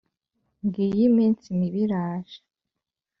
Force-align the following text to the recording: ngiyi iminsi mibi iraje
ngiyi 0.65 1.01
iminsi 1.09 1.45
mibi 1.57 1.79
iraje 1.85 2.39